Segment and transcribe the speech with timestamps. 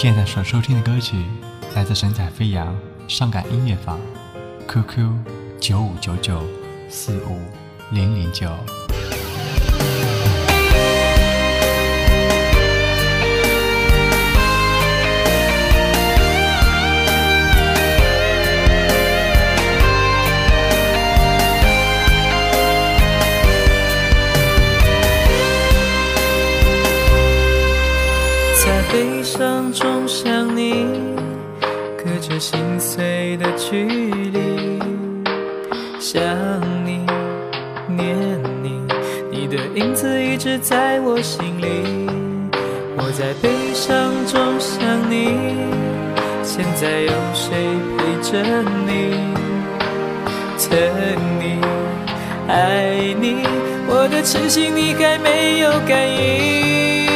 [0.00, 1.24] 现在所收听的歌曲
[1.74, 2.72] 来自神采飞扬
[3.08, 3.98] 伤感音乐坊
[4.68, 5.10] ，QQ
[5.58, 6.40] 九五九九
[6.88, 7.40] 四五
[7.90, 8.48] 零零九。
[28.90, 30.86] 悲伤中想你，
[31.98, 34.80] 隔着心碎的距离，
[36.00, 36.22] 想
[36.86, 37.04] 你，
[37.86, 38.16] 念
[38.62, 38.80] 你，
[39.30, 42.08] 你的影子一直在我心里。
[42.96, 44.80] 我在悲伤中想
[45.10, 45.36] 你，
[46.42, 47.54] 现在有谁
[47.98, 49.38] 陪着你？
[50.58, 50.76] 疼
[51.38, 51.60] 你，
[52.48, 53.46] 爱你，
[53.86, 57.07] 我的痴心你还没有感应。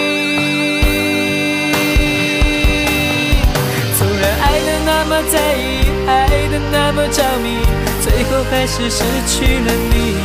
[6.73, 7.61] 那么着迷，
[8.01, 10.17] 最后还是失去了你。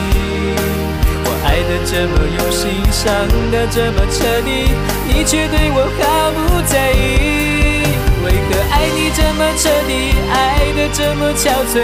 [1.25, 3.03] 我爱的这么用心，伤
[3.51, 4.71] 的这么彻底，
[5.05, 7.83] 你却对我毫不在意。
[8.23, 11.75] 为何爱你这么彻底，爱的这么憔悴，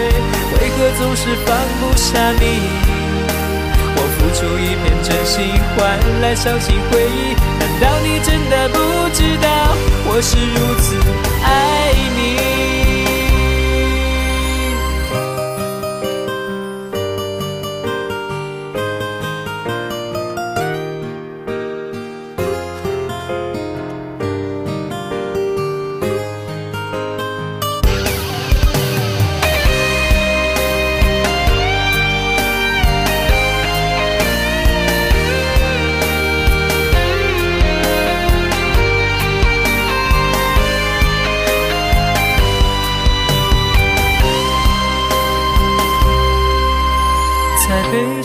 [0.56, 2.42] 为何总是放不下你？
[3.96, 5.78] 我付出一片真心，换
[6.22, 7.36] 来伤心回忆。
[7.60, 8.78] 难道你真的不
[9.12, 10.36] 知道，我是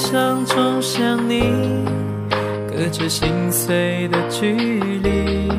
[0.10, 1.54] 悲伤中想你，
[2.68, 4.54] 隔着心碎的距
[5.04, 5.52] 离，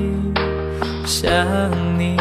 [1.06, 1.31] 想
[1.97, 2.16] 你，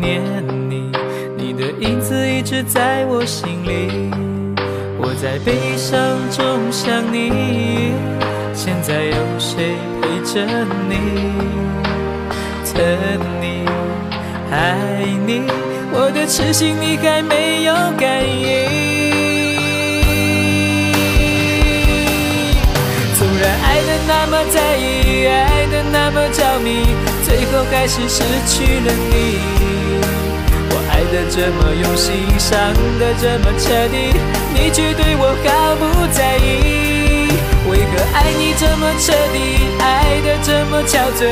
[0.00, 0.22] 念
[0.70, 0.90] 你，
[1.36, 4.10] 你的影子一直在我心里。
[4.98, 6.00] 我在悲伤
[6.30, 7.92] 中想你，
[8.54, 10.46] 现在有谁陪着
[10.88, 10.96] 你？
[12.72, 12.80] 疼
[13.42, 13.66] 你，
[14.50, 15.42] 爱你，
[15.92, 19.33] 我的痴心你还没有感应。
[24.06, 26.84] 那么在意，爱的那么着迷，
[27.24, 29.38] 最后还是失去了你。
[30.70, 32.52] 我爱的这么用心，伤
[32.98, 34.12] 的这么彻底，
[34.52, 37.32] 你却对我毫不在意。
[37.70, 39.36] 为何爱你这么彻底，
[39.80, 41.24] 爱的这么憔悴，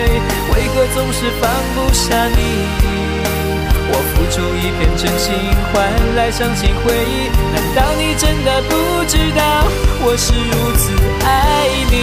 [0.54, 3.11] 为何总是放不下你？
[3.94, 5.34] 我付出一片真心，
[5.70, 5.74] 换
[6.16, 7.28] 来伤心回忆。
[7.52, 9.68] 难道你真的不知道，
[10.02, 10.82] 我是如此
[11.26, 11.94] 爱你？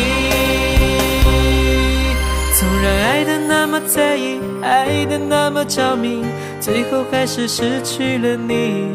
[2.53, 6.23] 纵然爱的那么在意，爱的那么着迷，
[6.59, 8.93] 最后还是失去了你。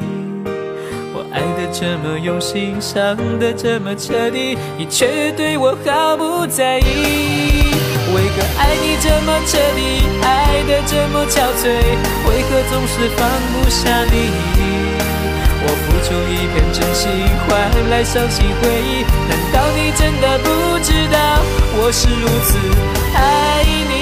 [1.12, 7.72] 我爱的这么用心，伤的这么彻底，你却对我毫不在意。
[8.14, 10.03] 为何爱你这么彻底，
[10.86, 11.64] 这么憔悴，
[12.28, 14.14] 为何总是放不下你？
[15.66, 17.02] 我付出一片真心，
[17.48, 17.48] 换
[17.88, 19.02] 来伤心回忆。
[19.28, 20.48] 难道你真的不
[20.84, 21.16] 知道，
[21.76, 22.50] 我是如此
[23.16, 23.18] 爱
[23.88, 23.93] 你？